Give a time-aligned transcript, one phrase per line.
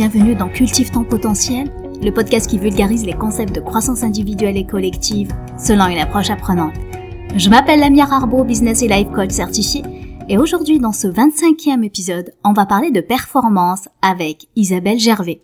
[0.00, 1.70] bienvenue dans Cultive ton potentiel,
[2.02, 6.72] le podcast qui vulgarise les concepts de croissance individuelle et collective selon une approche apprenante.
[7.36, 9.82] Je m'appelle Lamia Arbo, business et life coach certifié,
[10.30, 15.42] et aujourd'hui dans ce 25e épisode, on va parler de performance avec Isabelle Gervais.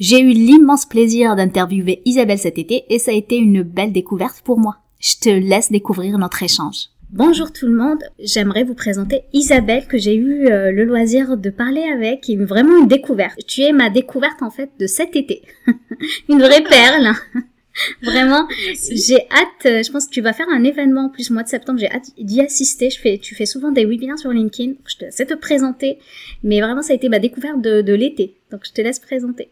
[0.00, 4.42] J'ai eu l'immense plaisir d'interviewer Isabelle cet été et ça a été une belle découverte
[4.42, 4.78] pour moi.
[4.98, 6.88] Je te laisse découvrir notre échange.
[7.12, 11.50] Bonjour tout le monde, j'aimerais vous présenter Isabelle que j'ai eu euh, le loisir de
[11.50, 13.38] parler avec, qui est vraiment une découverte.
[13.46, 15.42] Tu es ma découverte en fait de cet été.
[16.30, 17.12] une vraie perle.
[18.02, 19.66] Vraiment, j'ai hâte.
[19.66, 21.78] Euh, je pense que tu vas faire un événement en plus mois de septembre.
[21.78, 22.88] J'ai hâte d'y assister.
[22.88, 24.72] Je fais, tu fais souvent des webinaires sur LinkedIn.
[24.86, 25.98] Je te laisse te présenter.
[26.42, 28.36] Mais vraiment, ça a été ma découverte de, de l'été.
[28.50, 29.50] Donc, je te laisse présenter.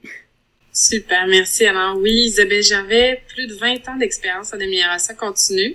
[0.72, 1.66] Super, merci.
[1.66, 5.74] Alors oui, Isabelle, j'avais plus de 20 ans d'expérience en amélioration continue.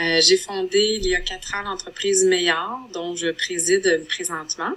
[0.00, 4.70] Euh, j'ai fondé il y a quatre ans l'entreprise Meilleur, dont je préside présentement.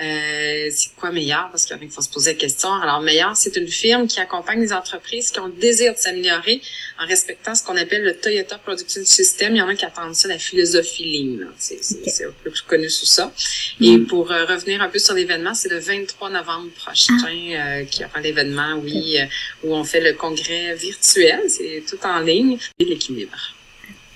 [0.00, 1.48] Euh, c'est quoi Meilleur?
[1.50, 2.72] Parce qu'il faut se poser la question.
[2.72, 6.60] Alors Meilleur, c'est une firme qui accompagne les entreprises qui ont le désir de s'améliorer
[7.00, 9.56] en respectant ce qu'on appelle le Toyota Production System.
[9.56, 11.48] Il y en a qui attendent ça la philosophie Lean.
[11.58, 13.32] C'est un peu plus connu sous ça.
[13.80, 14.06] Et mm.
[14.06, 17.28] pour euh, revenir un peu sur l'événement, c'est le 23 novembre prochain ah.
[17.28, 19.24] euh, qui aura l'événement, oui, euh,
[19.64, 21.40] où on fait le congrès virtuel.
[21.48, 23.54] C'est tout en ligne et l'équilibre.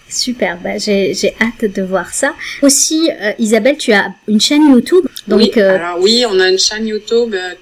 [0.08, 2.34] Super, bah, j'ai, hâte de voir ça.
[2.62, 5.04] Aussi, euh, Isabelle, tu as une chaîne YouTube.
[5.26, 7.54] Donc, oui, euh, alors oui, on a une chaîne YouTube, euh,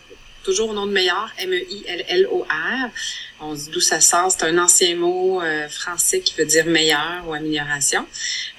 [0.42, 2.90] toujours au nom de Meilleur, M-E-I-L-L-O-R.
[3.40, 4.30] On dit d'où ça sort.
[4.30, 5.40] C'est un ancien mot
[5.70, 8.06] français qui veut dire meilleur ou amélioration.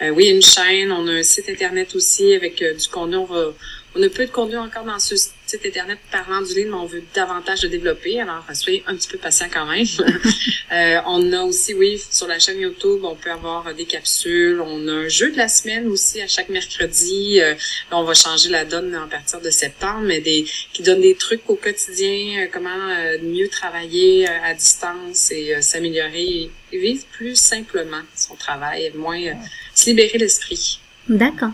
[0.02, 3.18] oui, une chaîne, on a un site internet aussi avec du contenu.
[3.18, 3.54] On va
[3.96, 5.16] on a peu de contenu encore dans ce
[5.56, 8.20] site internet parlant du livre, mais on veut davantage le développer.
[8.20, 9.86] Alors, soyez un petit peu patient quand même.
[10.72, 14.60] euh, on a aussi, oui, sur la chaîne YouTube, on peut avoir des capsules.
[14.62, 17.40] On a un jeu de la semaine aussi à chaque mercredi.
[17.42, 17.56] Euh,
[17.92, 21.50] on va changer la donne à partir de septembre, mais des qui donne des trucs
[21.50, 22.70] au quotidien, euh, comment
[23.22, 29.22] mieux travailler à distance et s'améliorer et vivre plus simplement son travail, moins
[29.74, 30.80] se libérer l'esprit.
[31.08, 31.52] D'accord.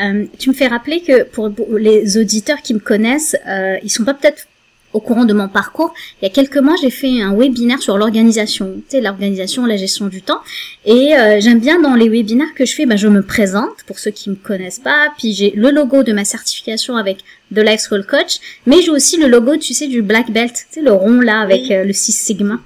[0.00, 4.04] Euh, tu me fais rappeler que pour les auditeurs qui me connaissent, euh, ils sont
[4.04, 4.46] pas peut-être
[4.92, 5.94] au courant de mon parcours.
[6.20, 9.76] Il y a quelques mois, j'ai fait un webinaire sur l'organisation, tu sais, l'organisation, la
[9.76, 10.40] gestion du temps.
[10.84, 13.98] Et euh, j'aime bien dans les webinaires que je fais, ben, je me présente pour
[13.98, 15.08] ceux qui me connaissent pas.
[15.18, 17.18] Puis j'ai le logo de ma certification avec
[17.54, 20.64] The Life School Coach, mais j'ai aussi le logo, tu sais, du Black Belt, tu
[20.70, 22.60] sais, le rond là avec euh, le 6 Sigma.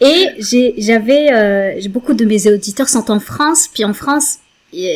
[0.00, 0.28] Et
[0.76, 4.38] j'avais, euh, beaucoup de mes auditeurs sont en France, puis en France,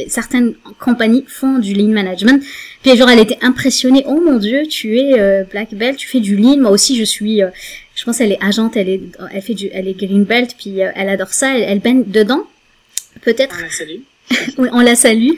[0.08, 2.42] certaines compagnies font du lean management.
[2.82, 4.04] Puis genre elle était impressionnée.
[4.06, 6.58] Oh mon dieu, tu es euh, black belt, tu fais du lean.
[6.58, 7.42] Moi aussi je suis.
[7.42, 7.48] Euh,
[7.94, 9.02] je pense elle est agente, elle est,
[9.32, 11.56] elle fait du, elle est green belt, puis euh, elle adore ça.
[11.56, 12.44] Elle, elle baigne dedans.
[13.22, 13.56] Peut-être.
[13.58, 14.00] On la salue.
[14.58, 15.32] oui, on la salue.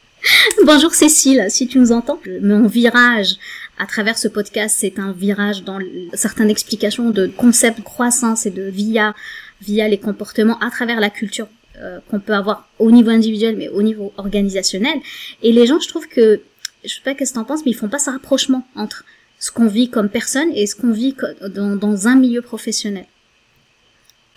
[0.64, 2.18] Bonjour Cécile, si tu nous entends.
[2.42, 3.36] Mon virage
[3.78, 5.78] à travers ce podcast, c'est un virage dans
[6.14, 9.14] certaines explications de concepts de croissance et de via
[9.62, 11.48] via les comportements à travers la culture
[11.80, 14.98] euh, qu'on peut avoir au niveau individuel, mais au niveau organisationnel.
[15.42, 16.40] Et les gens, je trouve que,
[16.84, 19.04] je sais pas qu'est-ce que t'en penses, mais ils font pas ce rapprochement entre
[19.38, 21.14] ce qu'on vit comme personne et ce qu'on vit
[21.48, 23.06] dans, un milieu professionnel.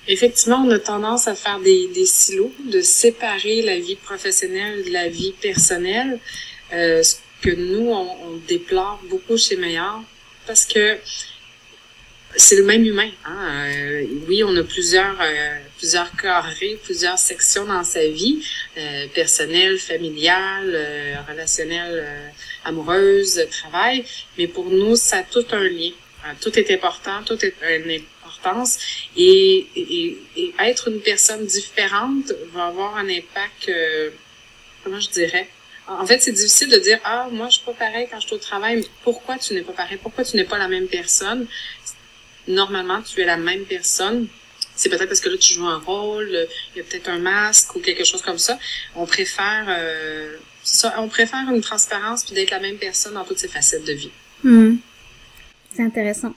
[0.08, 4.92] Effectivement, on a tendance à faire des, des silos, de séparer la vie professionnelle de
[4.92, 6.20] la vie personnelle,
[6.74, 10.02] euh, ce que nous, on, on déplore beaucoup chez Meilleur,
[10.48, 10.98] parce que
[12.36, 13.10] c'est le même humain.
[13.26, 13.72] Hein?
[13.76, 18.46] Euh, oui, on a plusieurs euh, plusieurs carrés, plusieurs sections dans sa vie,
[18.78, 22.32] euh, personnelle, familiale, euh, relationnelle,
[22.66, 24.06] amoureuse, travail.
[24.38, 25.92] Mais pour nous, ça a tout un lien.
[26.42, 28.78] tout est important, tout est une importance.
[29.18, 33.72] Et, et, et, être une personne différente va avoir un impact,
[34.84, 35.48] comment je dirais,
[35.90, 38.36] en fait, c'est difficile de dire ah moi je suis pas pareil quand je suis
[38.36, 38.78] au travail.
[38.78, 39.98] Mais pourquoi tu n'es pas pareil?
[40.02, 41.48] Pourquoi tu n'es pas la même personne?
[42.50, 44.28] Normalement, tu es la même personne.
[44.76, 47.76] C'est peut-être parce que là, tu joues un rôle, il y a peut-être un masque
[47.76, 48.58] ou quelque chose comme ça.
[48.96, 50.36] On préfère, euh,
[50.98, 54.12] on préfère une transparence puis d'être la même personne dans toutes ses facettes de vie.
[54.44, 54.76] Hmm.
[55.76, 56.34] C'est intéressant.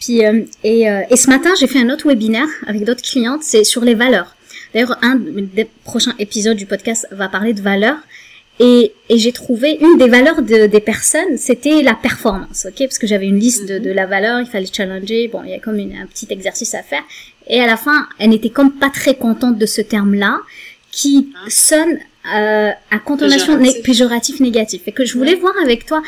[0.00, 3.42] Puis euh, et, euh, et ce matin, j'ai fait un autre webinaire avec d'autres clientes,
[3.42, 4.34] c'est sur les valeurs.
[4.72, 7.98] D'ailleurs, un des prochains épisodes du podcast va parler de valeurs.
[8.60, 12.78] Et, et j'ai trouvé une des valeurs de, des personnes, c'était la performance, ok?
[12.86, 15.54] Parce que j'avais une liste de, de, la valeur, il fallait challenger, bon, il y
[15.54, 17.02] a comme une, un petit exercice à faire.
[17.48, 20.38] Et à la fin, elle n'était comme pas très contente de ce terme-là,
[20.92, 21.50] qui ah.
[21.50, 21.98] sonne
[22.34, 24.38] euh, à connotation péjoratif.
[24.38, 24.82] négatif.
[24.86, 26.02] Et que je voulais voir avec toi,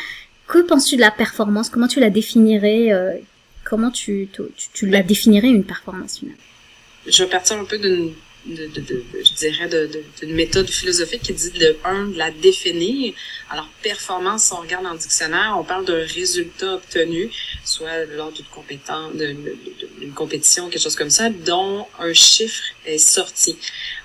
[0.47, 1.69] que penses-tu de la performance?
[1.69, 3.13] Comment tu la définirais euh,
[3.65, 6.37] Comment tu, tu, tu, la ben définirais une performance finale
[7.05, 8.13] Je vais partir un peu d'une
[8.47, 9.69] de, de, de, je dirais,
[10.21, 13.13] d'une méthode philosophique qui dit de un de la définir.
[13.49, 17.29] Alors performance, si on regarde dans le dictionnaire, on parle d'un résultat obtenu,
[17.63, 23.57] soit lors d'une compétence, d'une compétition, quelque chose comme ça, dont un chiffre est sorti.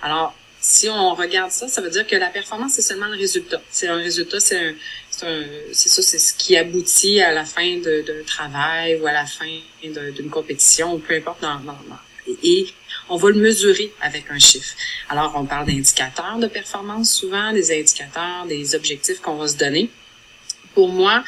[0.03, 3.61] Alors si on regarde ça, ça veut dire que la performance, c'est seulement le résultat.
[3.69, 4.75] C'est un résultat, c'est un,
[5.73, 9.59] c'est ça, c'est ce qui aboutit à la fin d'un travail ou à la fin
[9.83, 11.43] d'une compétition, ou peu importe.
[11.43, 11.77] Dans, dans,
[12.43, 12.67] et
[13.09, 14.75] on va le mesurer avec un chiffre.
[15.09, 19.91] Alors, on parle d'indicateurs de performance souvent, des indicateurs, des objectifs qu'on va se donner.
[20.75, 21.23] Pour moi,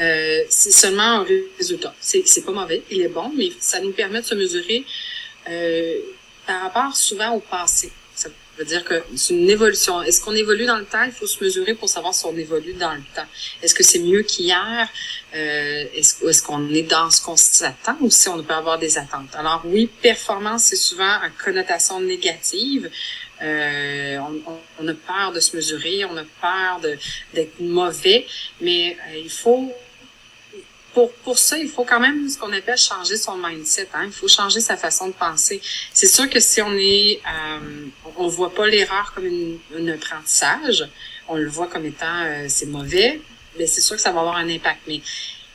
[0.00, 1.26] euh, c'est seulement un
[1.58, 1.94] résultat.
[2.00, 4.84] C'est pas mauvais, il est bon, mais ça nous permet de se mesurer
[5.48, 5.98] euh,
[6.46, 7.92] par rapport souvent au passé
[8.58, 10.02] veut dire que c'est une évolution.
[10.02, 11.02] Est-ce qu'on évolue dans le temps?
[11.04, 13.26] Il faut se mesurer pour savoir si on évolue dans le temps.
[13.62, 14.88] Est-ce que c'est mieux qu'hier?
[15.34, 19.34] Euh, est-ce, qu'on est dans ce qu'on s'attend ou si on peut avoir des attentes?
[19.34, 22.90] Alors oui, performance, c'est souvent une connotation négative.
[23.40, 24.18] Euh,
[24.80, 26.80] on, a peur de se mesurer, on a peur
[27.32, 28.26] d'être mauvais,
[28.60, 29.72] mais euh, il faut
[31.06, 33.88] pour, ça, il faut quand même ce qu'on appelle changer son mindset.
[33.94, 34.04] Hein?
[34.06, 35.60] Il faut changer sa façon de penser.
[35.92, 37.86] C'est sûr que si on est, euh,
[38.16, 40.88] on voit pas l'erreur comme une, un apprentissage,
[41.28, 43.20] on le voit comme étant euh, c'est mauvais,
[43.58, 44.80] mais c'est sûr que ça va avoir un impact.
[44.86, 45.00] Mais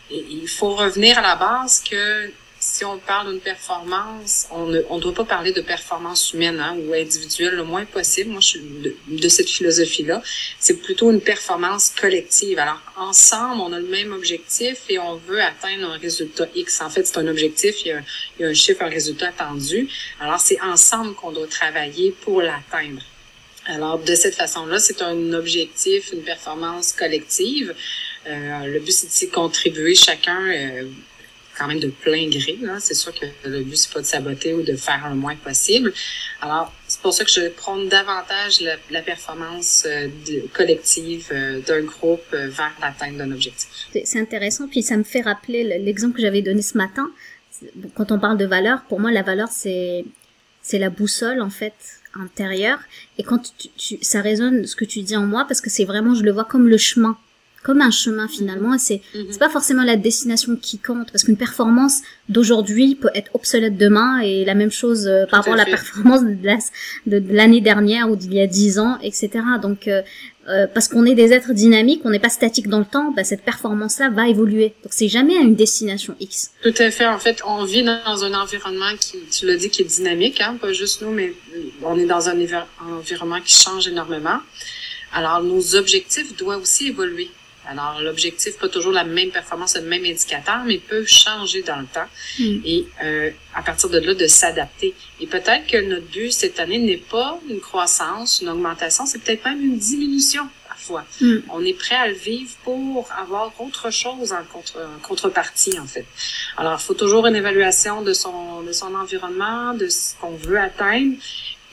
[0.10, 2.32] il faut revenir à la base que
[2.64, 6.78] si on parle d'une performance, on ne on doit pas parler de performance humaine hein,
[6.80, 8.30] ou individuelle le moins possible.
[8.32, 8.62] Moi, je suis
[9.08, 10.22] de, cette philosophie-là.
[10.60, 12.58] C'est plutôt une performance collective.
[12.60, 16.82] Alors, ensemble, on a le même objectif et on veut atteindre un résultat X.
[16.82, 18.02] En fait, c'est un objectif, il y, a,
[18.40, 19.90] il y a un chiffre, un résultat attendu.
[20.22, 23.02] Alors, c'est ensemble qu'on doit travailler pour l'atteindre.
[23.66, 27.76] Alors, de cette façon-là, c'est un objectif, une performance collective.
[28.26, 30.84] Euh, le but, c'est de contribuer chacun euh,
[31.58, 32.58] quand même de plein gré.
[32.80, 35.94] C'est sûr que le but, c'est pas de saboter ou de faire le moins possible.
[36.42, 40.08] Alors, c'est pour ça que je prône davantage la, performance euh,
[40.54, 43.70] collective euh, d'un groupe euh, vers l'atteinte d'un objectif.
[44.04, 47.10] C'est intéressant, puis ça me fait rappeler l'exemple que j'avais donné ce matin.
[47.96, 50.06] Quand on parle de valeur, pour moi, la valeur, c'est
[50.66, 51.74] c'est la boussole, en fait,
[52.16, 52.80] intérieure.
[53.18, 56.16] Et quand tu, ça résonne ce que tu dis en moi, parce que c'est vraiment,
[56.16, 57.18] je le vois comme le chemin
[57.64, 58.76] comme un chemin finalement.
[58.76, 59.28] Et c'est mhm.
[59.32, 64.20] c'est pas forcément la destination qui compte parce qu'une performance d'aujourd'hui peut être obsolète demain
[64.20, 68.34] et la même chose euh, par rapport à la performance de, l'année dernière ou d'il
[68.34, 69.30] y a dix ans, etc.
[69.62, 70.02] Donc euh,
[70.50, 73.24] euh, parce qu'on est des êtres dynamiques, on n'est pas statique dans le temps, bah,
[73.24, 74.74] cette performance-là va évoluer.
[74.84, 76.52] Donc c'est jamais à une destination X.
[76.62, 77.08] Tout à fait.
[77.08, 80.58] En fait, on vit dans un environnement qui, tu l'as dit, qui est dynamique, hein,
[80.60, 81.34] pas juste nous, mais
[81.82, 82.38] on est dans un
[82.98, 84.40] environnement qui change énormément.
[85.14, 87.30] Alors nos objectifs doivent aussi évoluer.
[87.66, 91.86] Alors, l'objectif, pas toujours la même performance, le même indicateur, mais peut changer dans le
[91.86, 92.08] temps.
[92.40, 92.60] Hmm.
[92.66, 94.94] Et euh, à partir de là, de s'adapter.
[95.22, 99.46] Et peut-être que notre but cette année n'est pas une croissance, une augmentation, c'est peut-être
[99.46, 101.06] même une diminution parfois.
[101.22, 101.38] Hmm.
[101.50, 106.06] On est prêt à le vivre pour avoir autre chose en, contre, contrepartie, en fait.
[106.58, 110.60] Alors, il faut toujours une évaluation de son, de son environnement, de ce qu'on veut
[110.60, 111.16] atteindre.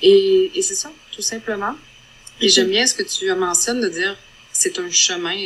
[0.03, 1.75] Et, et c'est ça, tout simplement.
[2.41, 4.17] Et j'aime bien ce que tu mentionnes de dire
[4.61, 5.37] c'est un chemin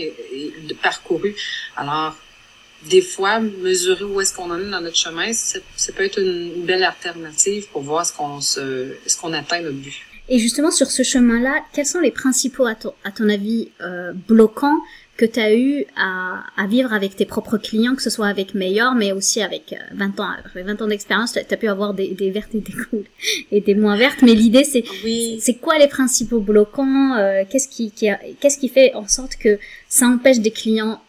[0.82, 1.34] parcouru.
[1.76, 2.16] Alors,
[2.90, 5.60] des fois, mesurer où est-ce qu'on en est dans notre chemin, ça,
[5.96, 9.94] peut être une, belle alternative pour voir ce qu'on se, ce qu'on atteint notre but.
[10.28, 14.12] Et justement, sur ce chemin-là, quels sont les principaux, à ton, à ton avis, euh,
[14.12, 14.78] bloquants
[15.16, 18.54] que tu as eu à, à, vivre avec tes propres clients, que ce soit avec
[18.54, 22.08] Meilleur, mais aussi avec 20 euh, ans, 20 ans d'expérience, tu as pu avoir des,
[22.08, 23.04] des vertes et des cool
[23.52, 24.84] et des moins vertes, mais l'idée c'est
[25.40, 28.08] c'est quoi les principaux bloquants, euh, qu'est-ce qui, qui
[28.40, 31.00] qu'est-ce qui fait en sorte que ça empêche des clients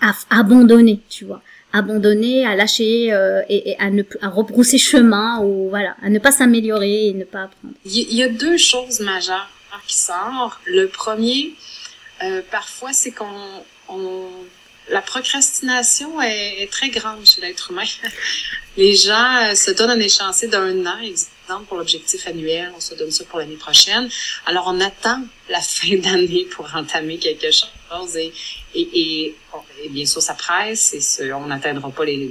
[0.00, 1.42] à, à, abandonner, tu vois,
[1.72, 6.18] abandonner, à lâcher euh, et, et, à ne à rebrousser chemin ou voilà, à ne
[6.18, 7.74] pas s'améliorer et ne pas apprendre.
[7.84, 9.48] Il y a deux choses majeures
[9.86, 10.60] qui sortent.
[10.66, 11.52] Le premier,
[12.24, 14.28] euh, parfois, c'est qu'on on,
[14.88, 17.84] la procrastination est, très grande chez l'être humain.
[18.76, 22.94] Les gens euh, se donnent un échéancier d'un an, exemple pour l'objectif annuel, on se
[22.94, 24.08] donne ça pour l'année prochaine.
[24.46, 28.16] Alors on attend la fin d'année pour entamer quelque chose
[28.74, 29.34] et,
[29.90, 32.30] bien sûr ça presse et on n'atteindra pas les,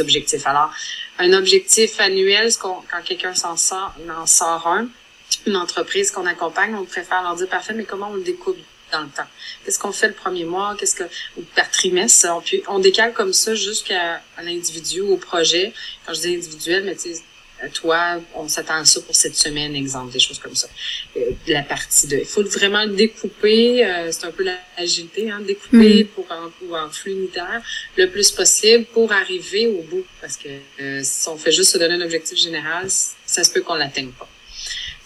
[0.00, 0.46] objectifs.
[0.46, 0.72] Alors
[1.18, 4.88] un objectif annuel, quand quelqu'un s'en sort, en sort un,
[5.46, 8.58] une entreprise qu'on accompagne, on préfère leur dire parfait, mais comment on le découpe
[8.92, 9.26] dans le temps.
[9.64, 11.04] Qu'est-ce qu'on fait le premier mois, qu'est-ce que
[11.36, 15.72] ou par trimestre, on, puis on décale comme ça jusqu'à l'individu, au projet.
[16.06, 17.22] Quand je dis individuel, mais tu sais,
[17.72, 20.68] toi, on s'attend à ça pour cette semaine, exemple, des choses comme ça.
[21.16, 26.04] Euh, la partie de, il faut vraiment découper, euh, c'est un peu l'agilité, hein, découper
[26.04, 26.08] mm.
[26.08, 27.62] pour en, pour en flux unitaire
[27.96, 30.48] le plus possible pour arriver au bout, parce que
[30.80, 34.10] euh, si on fait juste se donner un objectif général, ça se peut qu'on l'atteigne
[34.10, 34.28] pas.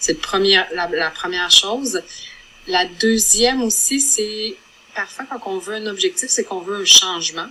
[0.01, 2.03] C'est première, la, la première chose.
[2.67, 4.57] La deuxième aussi, c'est
[4.95, 7.49] parfois quand on veut un objectif, c'est qu'on veut un changement.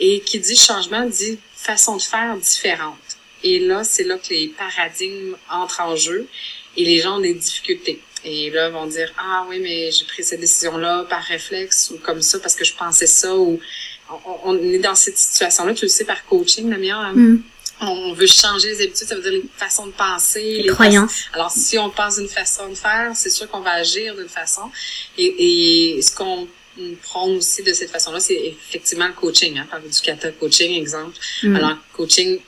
[0.00, 2.98] Et qui dit changement dit façon de faire différente.
[3.44, 6.26] Et là, c'est là que les paradigmes entrent en jeu
[6.76, 8.00] et les gens ont des difficultés.
[8.24, 12.22] Et là, vont dire, ah oui, mais j'ai pris cette décision-là par réflexe ou comme
[12.22, 13.60] ça parce que je pensais ça ou
[14.44, 17.14] on, est dans cette situation-là, tu le sais, par coaching, meilleure.
[17.14, 17.42] Mm.
[17.80, 20.62] On veut changer les habitudes, ça veut dire les façons de penser.
[20.62, 21.24] Les, croyances.
[21.32, 24.70] Alors, si on pense d'une façon de faire, c'est sûr qu'on va agir d'une façon.
[25.18, 26.48] Et, et ce qu'on
[27.02, 31.16] prend aussi de cette façon-là, c'est effectivement le coaching, hein, par du kata coaching, exemple.
[31.42, 31.56] Mm.
[31.56, 32.40] Alors, coaching,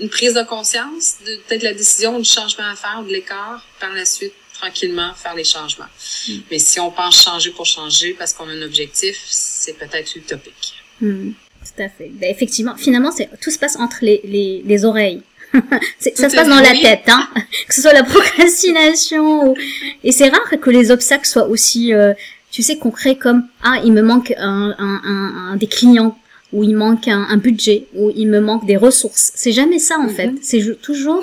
[0.00, 3.92] une prise de conscience de peut-être la décision du changement à faire, de l'écart, par
[3.92, 5.88] la suite, tranquillement faire les changements.
[6.28, 6.32] Mm.
[6.50, 10.74] Mais si on pense changer pour changer parce qu'on a un objectif, c'est peut-être utopique.
[11.00, 11.32] Mm.
[11.74, 12.10] Tout à fait.
[12.14, 15.22] Ben, effectivement, finalement, c'est tout se passe entre les, les, les oreilles.
[15.98, 17.28] ça se passe dans la tête, hein.
[17.68, 19.56] que ce soit la procrastination ou...
[20.04, 22.12] et c'est rare que les obstacles soient aussi, euh,
[22.50, 26.18] tu sais, concrets comme ah il me manque un, un, un, un des clients
[26.52, 29.32] ou il manque un, budget ou il me manque des ressources.
[29.34, 30.28] C'est jamais ça en fait.
[30.28, 30.38] Mm-hmm.
[30.42, 31.22] C'est toujours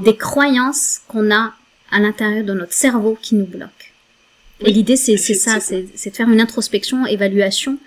[0.00, 1.54] des croyances qu'on a
[1.90, 3.92] à l'intérieur de notre cerveau qui nous bloque.
[4.60, 7.78] et l'idée, c'est ça, c'est de faire une introspection, évaluation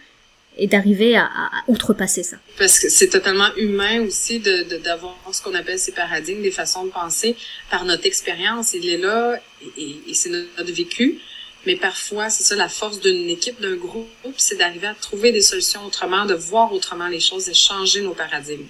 [0.58, 2.38] et d'arriver à, à, outrepasser ça.
[2.58, 6.86] Parce que c'est totalement humain aussi de d'avoir ce qu'on appelle ces paradigmes, des façons
[6.86, 7.36] de penser
[7.70, 8.74] par notre expérience.
[8.74, 9.40] Il est là
[9.78, 11.20] et, et c'est notre vécu.
[11.66, 15.42] Mais parfois, c'est ça la force d'une équipe, d'un groupe, c'est d'arriver à trouver des
[15.42, 18.68] solutions autrement, de voir autrement les choses, de changer nos paradigmes.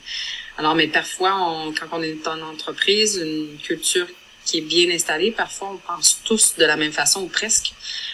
[0.58, 4.08] Alors, mais parfois, on, quand on est en entreprise, une culture
[4.50, 7.74] qui est bien installée, parfois on pense tous de la même façon ou presque.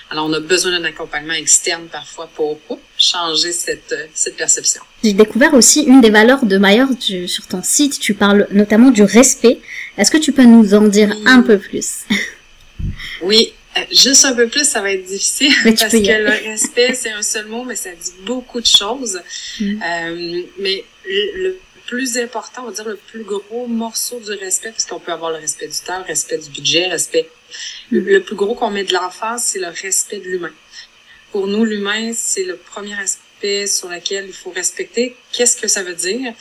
[0.09, 2.59] Alors on a besoin d'un accompagnement externe parfois pour
[3.05, 4.81] changer cette, cette perception.
[5.03, 6.85] J'ai découvert aussi une des valeurs de Mayer
[7.27, 7.99] sur ton site.
[7.99, 9.59] Tu parles notamment du respect.
[9.97, 12.05] Est-ce que tu peux nous en dire un peu plus?
[13.21, 17.11] Oui, euh, juste un peu plus, ça va être difficile parce que le respect, c'est
[17.11, 19.19] un seul mot, mais ça dit beaucoup de choses.
[19.59, 19.81] Mm.
[19.81, 24.85] Euh, mais le, plus important, on va dire le plus gros morceau du respect, parce
[24.85, 27.29] qu'on peut avoir le respect du temps, le respect du budget, le respect.
[27.91, 30.51] Le, plus gros qu'on met de l'enfance, c'est le respect de l'humain.
[31.35, 35.17] Pour nous, l'humain, c'est le premier aspect sur lequel il faut respecter.
[35.33, 36.33] Qu'est-ce que ça veut dire?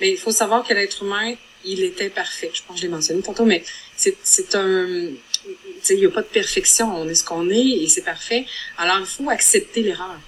[0.00, 2.50] Mais il faut savoir que l'être humain, il est imparfait.
[2.52, 3.62] Je pense que je l'ai mentionné tantôt, mais
[3.96, 6.92] c'est un, il n'y a pas de perfection.
[6.96, 8.44] On est ce qu'on est et c'est parfait.
[8.76, 10.18] Alors, il faut accepter l'erreur.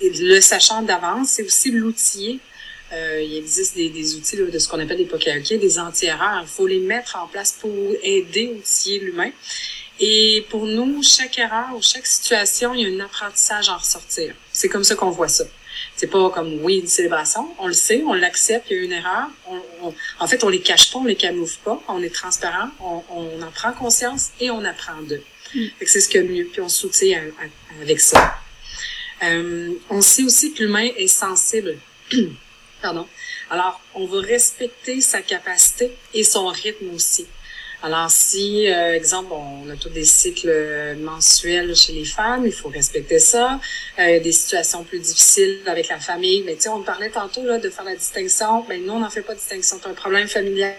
[0.00, 2.38] Le sachant d'avance, c'est aussi l'outiller
[2.92, 6.42] euh, il existe des, outils de ce qu'on appelle des poké des anti-erreurs.
[6.42, 7.72] Il faut les mettre en place pour
[8.02, 9.30] aider, outiller l'humain.
[10.04, 13.78] Et pour nous, chaque erreur ou chaque situation, il y a un apprentissage à en
[13.78, 14.34] ressortir.
[14.52, 15.44] C'est comme ça qu'on voit ça.
[15.94, 18.92] C'est pas comme oui une célébration, on le sait, on l'accepte, il y a une
[18.92, 19.28] erreur.
[19.80, 23.04] On, en fait, on les cache pas, on les camoufle pas, on est transparent, on,
[23.10, 25.22] on en prend conscience et on apprend d'eux.
[25.54, 25.66] Mm.
[25.86, 27.22] C'est ce que mieux, puis on soutient
[27.80, 28.34] avec ça.
[29.22, 31.78] Euh, on sait aussi que l'humain est sensible.
[32.82, 33.06] Pardon.
[33.50, 37.28] Alors, on va respecter sa capacité et son rythme aussi.
[37.84, 42.68] Alors, si, euh, exemple, on a tous des cycles mensuels chez les femmes, il faut
[42.68, 43.58] respecter ça.
[43.98, 46.42] Euh, des situations plus difficiles avec la famille.
[46.46, 48.64] Mais tu sais, on parlait tantôt là, de faire la distinction.
[48.68, 49.78] Ben, nous, on n'en fait pas de distinction.
[49.82, 50.76] Tu un problème familial.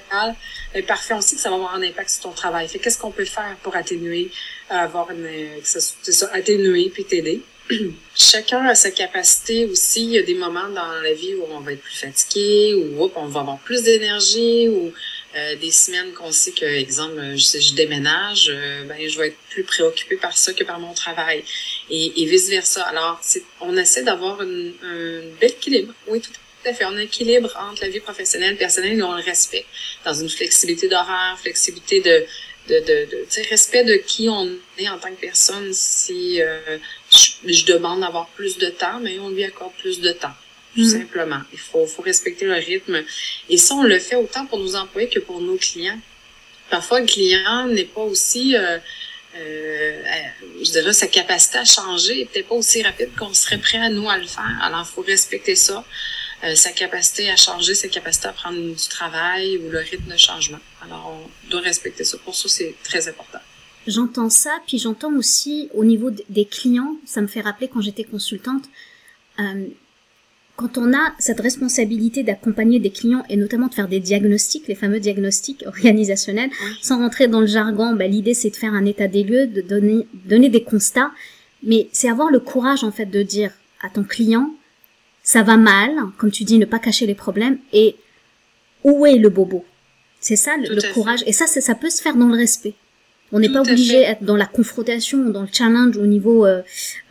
[0.74, 2.70] Mais parfait, on sait que ça va avoir un impact sur ton travail.
[2.70, 4.32] Fait qu'est-ce qu'on peut faire pour atténuer,
[4.70, 5.28] avoir une,
[5.64, 7.42] ça, ça, atténuer puis t'aider?
[8.16, 10.06] Chacun a sa capacité aussi.
[10.06, 13.10] Il y a des moments dans la vie où on va être plus fatigué, ou
[13.16, 14.94] on va avoir plus d'énergie, ou
[15.36, 19.38] euh, des semaines qu'on sait que, exemple, je, je déménage, euh, ben, je vais être
[19.50, 21.44] plus préoccupée par ça que par mon travail,
[21.90, 22.84] et, et vice versa.
[22.84, 23.22] Alors,
[23.62, 24.72] on essaie d'avoir un
[25.40, 25.94] bel équilibre.
[26.08, 26.32] Oui, tout
[26.66, 26.86] à fait.
[26.86, 29.66] On a un équilibre entre la vie professionnelle, personnelle, et on le respect
[30.06, 32.26] dans une flexibilité d'horaire, flexibilité de
[32.68, 35.74] de, de, de respect de qui on est en tant que personne.
[35.74, 36.78] Si euh,
[37.12, 40.34] je, demande d'avoir plus de temps, mais on lui accorde plus de temps.
[40.76, 40.92] Tout mm-hmm.
[40.92, 41.42] simplement.
[41.52, 43.04] Il faut, faut respecter le rythme.
[43.50, 46.00] Et ça, on le fait autant pour nos employés que pour nos clients.
[46.70, 48.80] Parfois, le client n'est pas aussi, euh,
[49.38, 50.02] euh,
[50.64, 53.90] je dirais, sa capacité à changer n'est peut-être pas aussi rapide qu'on serait prêt à
[53.90, 54.60] nous à le faire.
[54.62, 55.86] Alors, il faut respecter ça.
[56.44, 60.18] Euh, sa capacité à changer, sa capacité à prendre du travail ou le rythme de
[60.18, 60.60] changement.
[60.82, 62.18] Alors, on doit respecter ça.
[62.18, 63.40] Pour ça, c'est très important.
[63.88, 68.04] J'entends ça, puis j'entends aussi au niveau des clients, ça me fait rappeler quand j'étais
[68.04, 68.64] consultante,
[69.40, 69.68] euh,
[70.64, 74.76] quand on a cette responsabilité d'accompagner des clients et notamment de faire des diagnostics, les
[74.76, 76.52] fameux diagnostics organisationnels,
[76.82, 79.60] sans rentrer dans le jargon, bah, l'idée c'est de faire un état des lieux, de
[79.60, 81.12] donner, donner des constats,
[81.64, 83.52] mais c'est avoir le courage en fait de dire
[83.82, 84.54] à ton client,
[85.22, 87.98] ça va mal, comme tu dis, ne pas cacher les problèmes, et
[88.86, 89.66] où est le bobo?
[90.22, 92.76] C'est ça le, courage, et ça, ça peut se faire dans le respect.
[93.34, 96.62] On n'est pas obligé d'être dans la confrontation, dans le challenge au niveau euh,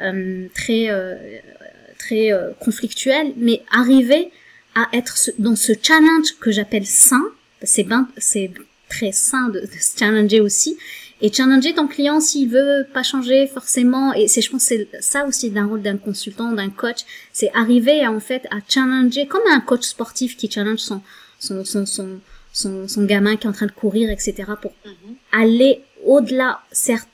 [0.01, 1.17] euh, très euh,
[2.03, 2.31] très
[2.61, 4.31] conflictuel, mais arriver
[4.75, 7.25] à être dans ce challenge que j'appelle sain.
[7.63, 7.87] C'est
[8.19, 8.51] c'est
[8.89, 10.77] très sain de, de, se challenger aussi
[11.23, 15.25] et challenger ton client s'il veut pas changer forcément et c'est je pense c'est ça
[15.27, 17.01] aussi d'un rôle d'un consultant d'un coach
[17.33, 21.01] c'est arriver à, en fait à challenger comme un coach sportif qui challenge son
[21.39, 22.21] son son son
[22.53, 25.15] son, son gamin qui est en train de courir etc pour mhm.
[25.33, 27.09] aller au-delà certes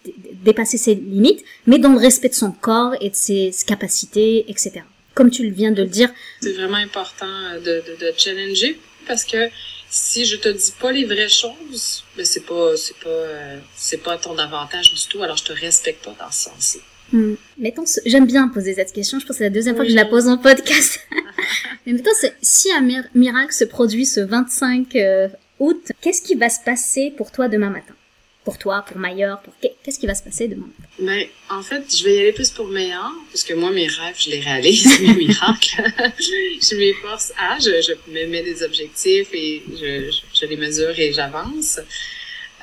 [0.44, 4.80] dépasser ses limites mais dans le respect de son corps et de ses, capacités etc
[5.14, 7.26] comme tu viens de le dire c'est vraiment important
[7.64, 9.48] de, de, de challenger parce que
[9.90, 14.02] si je te dis pas les vraies choses, ben c'est pas c'est pas euh, c'est
[14.02, 15.22] pas ton avantage du tout.
[15.22, 16.82] Alors je te respecte pas dans ce sens-là.
[17.10, 17.34] Hmm.
[17.56, 19.18] Mettons, j'aime bien poser cette question.
[19.18, 21.00] Je pense que c'est la deuxième fois que je la pose en podcast.
[21.86, 22.10] Mais mettons,
[22.42, 25.28] si un miracle se produit ce 25 euh,
[25.58, 27.94] août, qu'est-ce qui va se passer pour toi demain matin?
[28.48, 30.70] Pour toi, pour Maillard, pour qu'est-ce qui va se passer demain?
[30.98, 34.16] Ben, en fait, je vais y aller plus pour meilleur, parce que moi, mes rêves,
[34.18, 35.82] je les réalise, mes miracles.
[36.18, 41.78] je m'efforce à, je, me mets des objectifs et je, les mesure et j'avance.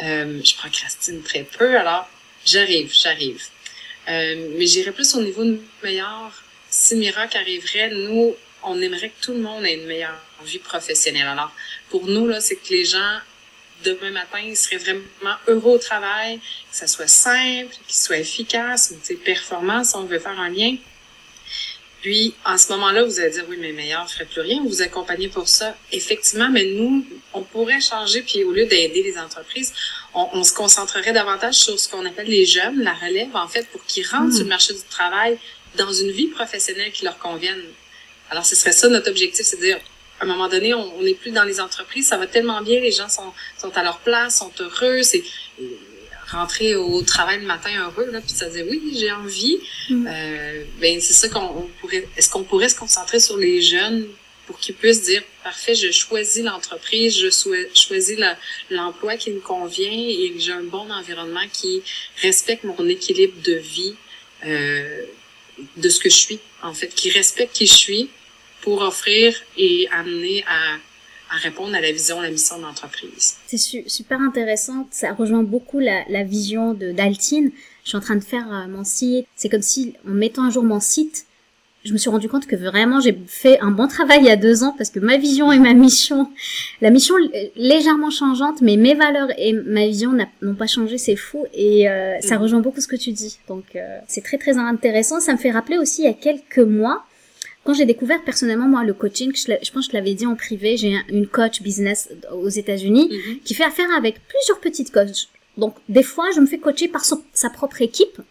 [0.01, 2.10] Euh, je procrastine très peu, alors
[2.44, 3.44] j'arrive, j'arrive.
[4.10, 6.32] Euh, mais j'irai plus au niveau de meilleur.
[6.68, 11.27] Si miracle arriverait, nous, on aimerait que tout le monde ait une meilleure vie professionnelle.
[11.27, 11.51] Alors,
[11.92, 13.20] pour nous, là, c'est que les gens
[13.86, 18.94] demain matin, il serait vraiment heureux au travail, que ça soit simple, qu'il soit efficace,
[19.24, 20.75] performant si on veut faire un lien.
[22.01, 24.62] Puis, en ce moment-là, vous allez dire, oui, mais meilleur, ne ferait plus rien.
[24.63, 25.75] Vous accompagnez pour ça.
[25.92, 29.74] Effectivement, mais nous, on pourrait changer, puis au lieu d'aider les entreprises,
[30.13, 33.84] on, se concentrerait davantage sur ce qu'on appelle les jeunes, la relève, en fait, pour
[33.86, 34.34] qu'ils rentrent hmm.
[34.34, 35.39] sur le marché du travail
[35.77, 37.63] dans une vie professionnelle qui leur convienne.
[38.30, 39.80] Alors, ce serait ça notre objectif, c'est de dire,
[40.19, 42.91] à un moment donné, on n'est plus dans les entreprises, ça va tellement bien, les
[42.91, 45.24] gens sont, sont à leur place, sont heureux, c'est
[46.31, 49.59] rentrer au travail le matin heureux, là, puis ça dit oui, j'ai envie.
[49.90, 50.07] Mm.
[50.09, 52.07] Euh, ben c'est ça qu'on pourrait.
[52.18, 54.07] Est-ce qu'on pourrait se concentrer sur les jeunes
[54.48, 57.29] pour qu'ils puissent dire parfait, je choisis l'entreprise, je
[57.74, 58.18] choisis
[58.70, 61.81] l'emploi qui me convient et j'ai un bon environnement qui
[62.22, 63.96] respecte mon équilibre de vie,
[64.46, 65.03] euh,
[65.77, 68.09] de ce que je suis en fait, qui respecte qui je suis
[68.66, 73.36] pour offrir et amener à, à répondre à la vision, la mission de l'entreprise.
[73.46, 74.88] C'est super intéressant.
[74.90, 77.51] Ça rejoint beaucoup la, la vision de d'Altine.
[77.84, 79.28] Je suis en train de faire euh, mon site.
[79.36, 81.28] C'est comme si, en mettant un jour mon site,
[81.86, 84.36] je me suis rendu compte que vraiment j'ai fait un bon travail il y a
[84.36, 86.32] deux ans parce que ma vision et ma mission,
[86.82, 87.14] la mission
[87.56, 92.20] légèrement changeante, mais mes valeurs et ma vision n'ont pas changé, c'est fou et euh,
[92.22, 92.42] ça mm.
[92.42, 93.38] rejoint beaucoup ce que tu dis.
[93.48, 95.20] Donc euh, c'est très très intéressant.
[95.20, 97.06] Ça me fait rappeler aussi il y a quelques mois,
[97.66, 100.36] quand j'ai découvert personnellement moi le coaching, je, je pense que je l'avais dit en
[100.36, 103.40] privé, j'ai une coach business aux États-Unis mhm.
[103.44, 105.30] qui fait affaire avec plusieurs petites coachs.
[105.58, 108.22] Donc des fois, je me fais coacher par sa propre équipe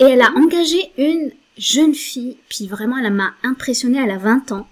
[0.00, 4.52] et elle a engagé une jeune fille, puis vraiment elle m'a impressionnée, elle a 20
[4.52, 4.66] ans.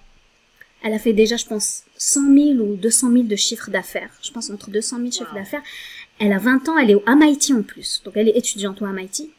[0.82, 4.10] Elle a fait déjà, je pense, 100 000 ou 200 000 de chiffres d'affaires.
[4.22, 5.62] Je pense entre 200 000 chiffres d'affaires.
[6.18, 8.02] Elle a 20 ans, elle est au MIT en plus.
[8.04, 9.30] Donc elle est étudiante au MIT,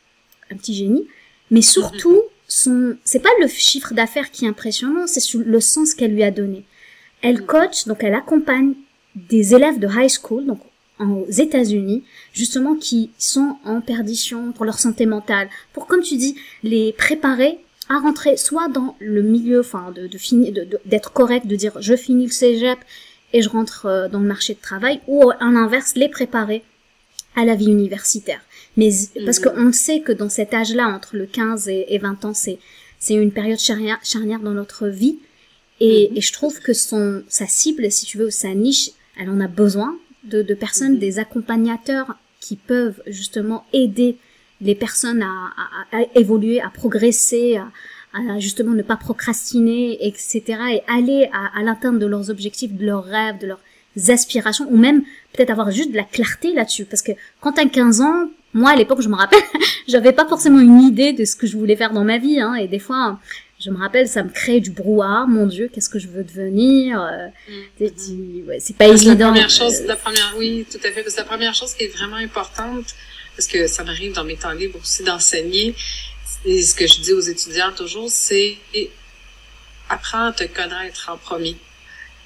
[0.50, 1.06] un petit génie.
[1.52, 2.20] Mais surtout,
[2.66, 6.32] son, c'est pas le chiffre d'affaires qui est impressionnant, c'est le sens qu'elle lui a
[6.32, 6.66] donné.
[7.22, 7.46] Elle mm.
[7.46, 8.74] coach, donc elle accompagne
[9.16, 10.60] des élèves de high school, donc
[11.00, 16.36] aux États-Unis, justement qui sont en perdition pour leur santé mentale, pour comme tu dis,
[16.64, 20.54] les préparer à rentrer soit dans le milieu, enfin de, de finir,
[20.86, 22.80] d'être correct, de dire je finis le cégep
[23.34, 26.64] et je rentre euh, dans le marché de travail, ou à l'inverse les préparer
[27.36, 28.42] à la vie universitaire.
[28.78, 28.90] Mais
[29.26, 29.46] parce mhm.
[29.46, 32.60] qu'on sait que dans cet âge-là, entre le 15 et, 20 ans, c'est
[32.98, 35.20] c'est une période charnière, charnière dans notre vie.
[35.80, 36.18] Et, mhm.
[36.18, 39.48] et, je trouve que son sa cible, si tu veux, sa niche, elle en a
[39.48, 41.00] besoin de, de personnes, mhm.
[41.00, 44.18] des accompagnateurs qui peuvent justement aider
[44.62, 45.54] les personnes à,
[45.92, 47.68] à, à évoluer, à progresser, à,
[48.14, 50.44] à, justement ne pas procrastiner, etc.
[50.72, 53.62] Et aller à, à l'atteinte de leurs objectifs, de leurs rêves, de leurs
[54.10, 56.86] aspirations, ou même peut-être avoir juste de la clarté là-dessus.
[56.86, 57.12] Parce que
[57.42, 59.44] quand t'as 15 ans, moi à l'époque je me rappelle
[59.88, 62.56] j'avais pas forcément une idée de ce que je voulais faire dans ma vie hein,
[62.56, 63.20] et des fois
[63.60, 67.02] je me rappelle ça me crée du brouhaha mon dieu qu'est-ce que je veux devenir
[67.02, 68.48] euh, mm.
[68.48, 71.26] ouais, c'est pas évident la première chose la première oui tout à fait c'est la
[71.26, 72.96] première chose qui est vraiment importante
[73.36, 75.76] parce que ça m'arrive dans mes temps libres aussi d'enseigner
[76.46, 78.58] et ce que je dis aux étudiants toujours c'est
[79.90, 81.58] apprends à te connaître en premier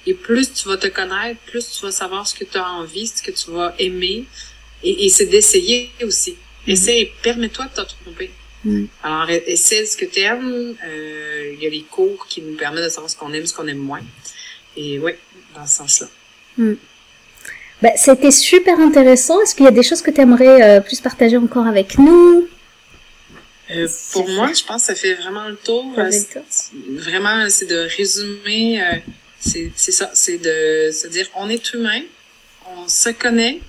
[0.06, 3.08] et plus tu vas te connaître plus tu vas savoir ce que tu as envie
[3.08, 4.26] ce que tu vas aimer
[4.82, 6.32] et, et c'est d'essayer aussi.
[6.32, 6.72] Mm-hmm.
[6.72, 8.30] Essaye, permets-toi de te tromper.
[8.64, 8.84] Mm.
[9.02, 10.76] Alors, essaie ce que tu aimes.
[10.86, 13.54] Euh, il y a les cours qui nous permettent de savoir ce qu'on aime, ce
[13.54, 14.02] qu'on aime moins.
[14.76, 15.12] Et oui,
[15.54, 16.08] dans ce sens-là.
[16.58, 16.74] Mm.
[17.82, 19.40] Bah, c'était super intéressant.
[19.40, 22.46] Est-ce qu'il y a des choses que tu aimerais euh, plus partager encore avec nous?
[23.70, 25.94] Euh, pour moi, je pense que ça fait vraiment le tour.
[26.96, 28.82] vraiment, c'est de résumer.
[28.82, 28.96] Euh,
[29.40, 32.02] c'est ça, c'est de se dire on est humain,
[32.76, 33.60] on se connaît,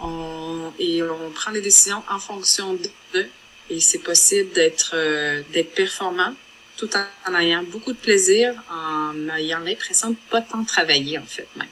[0.00, 3.26] on, et on prend des décisions en fonction de.
[3.70, 6.34] Et c'est possible d'être euh, d'être performant
[6.76, 6.88] tout
[7.26, 11.68] en, ayant beaucoup de plaisir, en ayant l'impression de pas tant travailler en fait même.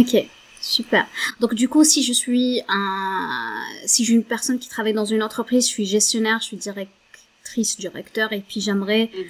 [0.00, 0.26] Ok.
[0.60, 1.06] Super.
[1.40, 5.22] Donc du coup, si je suis un, si j'ai une personne qui travaille dans une
[5.22, 9.24] entreprise, je suis gestionnaire, je suis directrice, directeur, et puis j'aimerais mhm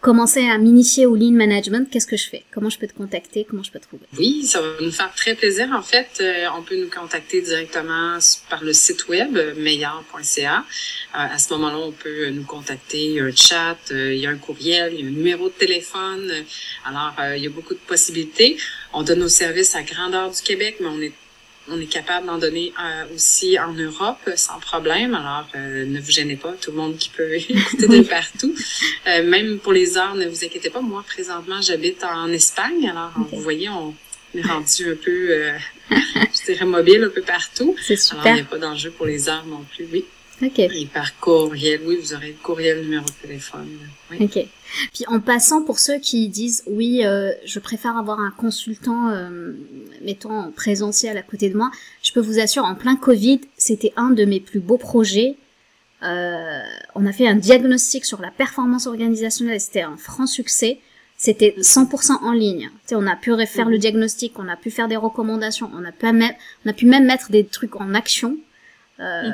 [0.00, 2.44] commencer à m'initier au lean management, qu'est-ce que je fais?
[2.52, 3.44] Comment je peux te contacter?
[3.48, 4.04] Comment je peux te trouver?
[4.16, 5.68] Oui, ça va nous faire très plaisir.
[5.72, 10.58] En fait, euh, on peut nous contacter directement par le site web euh, meilleur.ca.
[10.58, 10.62] Euh,
[11.12, 15.00] à ce moment-là, on peut nous contacter, un chat, il y a un courriel, il
[15.00, 16.30] y a un numéro de téléphone.
[16.84, 18.56] Alors, il y a beaucoup de possibilités.
[18.92, 21.12] On donne nos services à grandeur du Québec, mais on est
[21.70, 25.14] on est capable d'en donner euh, aussi en Europe sans problème.
[25.14, 28.54] Alors, euh, ne vous gênez pas, tout le monde qui peut écouter de partout.
[29.06, 30.80] Euh, même pour les heures, ne vous inquiétez pas.
[30.80, 32.88] Moi, présentement, j'habite en Espagne.
[32.88, 33.94] Alors, vous voyez, on
[34.34, 35.52] est rendu un peu,
[35.90, 37.76] je dirais, mobile un peu partout.
[37.80, 38.22] C'est super.
[38.22, 40.04] Alors, il n'y a pas d'enjeu pour les heures non plus, oui.
[40.42, 40.58] OK.
[40.58, 43.68] Et par courriel, oui, vous aurez le courriel, numéro de téléphone.
[44.10, 44.18] Oui.
[44.20, 44.46] OK.
[44.92, 49.52] Puis en passant, pour ceux qui disent, oui, euh, je préfère avoir un consultant, euh,
[50.02, 51.70] mettons, présentiel à côté de moi,
[52.02, 55.36] je peux vous assurer, en plein Covid, c'était un de mes plus beaux projets.
[56.04, 56.60] Euh,
[56.94, 60.78] on a fait un diagnostic sur la performance organisationnelle, c'était un franc succès.
[61.20, 62.70] C'était 100% en ligne.
[62.82, 63.80] Tu sais, on a pu refaire le mhm.
[63.80, 66.32] diagnostic, on a pu faire des recommandations, on a, pu même,
[66.64, 68.38] on a pu même mettre des trucs en action
[69.00, 69.30] euh,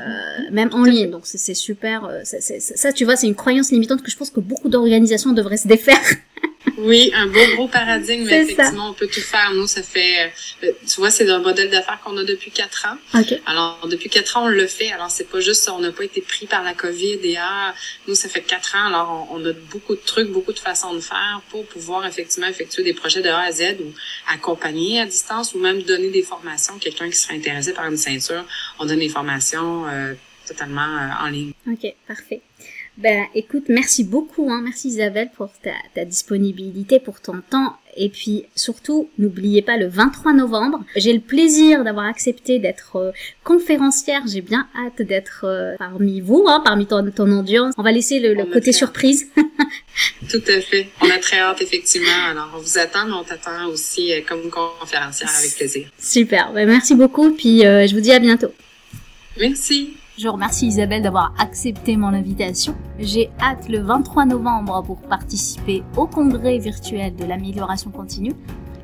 [0.50, 1.11] même en ligne.
[1.11, 2.05] Donc c'est super.
[2.05, 5.57] Euh, ça, tu vois, c'est une croyance limitante que je pense que beaucoup d'organisations devraient
[5.57, 6.00] se défaire.
[6.79, 9.53] Oui, un beau gros paradigme, mais effectivement, on peut tout faire.
[9.55, 13.20] Nous, ça fait, euh, tu vois, c'est un modèle d'affaires qu'on a depuis quatre ans.
[13.20, 13.40] Okay.
[13.46, 14.90] Alors, depuis quatre ans, on le fait.
[14.92, 17.74] Alors, c'est pas juste, on n'a pas été pris par la COVID et ah,
[18.09, 18.87] nous, ça fait quatre ans.
[18.87, 22.83] Alors, on, a beaucoup de trucs, beaucoup de façons de faire pour pouvoir effectivement effectuer
[22.83, 23.92] des projets de A à Z ou
[24.33, 26.79] accompagner à distance ou même donner des formations.
[26.79, 28.44] Quelqu'un qui serait intéressé par une ceinture,
[28.79, 30.14] on donne des formations euh,
[30.46, 31.53] totalement euh, en ligne.
[31.70, 32.40] OK, parfait.
[32.96, 34.61] Ben, écoute, merci beaucoup, hein.
[34.62, 37.76] merci Isabelle pour ta, ta, disponibilité, pour ton temps.
[37.96, 43.11] Et puis surtout, n'oubliez pas le 23 novembre, j'ai le plaisir d'avoir accepté d'être euh,
[43.42, 44.22] conférencière.
[44.28, 47.74] J'ai bien hâte d'être euh, parmi vous, hein, parmi ton, ton audience.
[47.78, 49.28] On va laisser le, le côté surprise.
[50.30, 50.87] Tout à fait.
[51.00, 52.28] On a très hâte, effectivement.
[52.30, 55.88] Alors, on vous attend, mais on t'attend aussi euh, comme conférencière avec plaisir.
[55.98, 56.52] Super.
[56.52, 57.33] Ben, merci beaucoup.
[57.33, 58.52] Puis, je vous dis à bientôt.
[59.38, 59.94] Merci.
[60.16, 62.74] Je remercie Isabelle d'avoir accepté mon invitation.
[63.00, 68.33] J'ai hâte le 23 novembre pour participer au congrès virtuel de l'amélioration continue.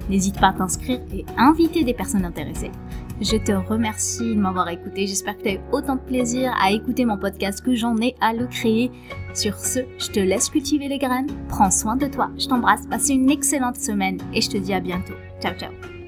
[0.08, 2.72] N'hésite pas à t'inscrire et inviter des personnes intéressées.
[3.20, 5.06] Je te remercie de m'avoir écouté.
[5.06, 8.16] J'espère que tu as eu autant de plaisir à écouter mon podcast que j'en ai
[8.20, 8.90] à le créer.
[9.32, 11.30] Sur ce, je te laisse cultiver les graines.
[11.48, 12.30] Prends soin de toi.
[12.38, 12.86] Je t'embrasse.
[12.86, 15.14] Passe une excellente semaine et je te dis à bientôt.
[15.40, 15.99] Ciao, ciao.